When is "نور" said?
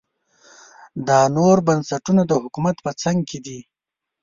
1.37-1.57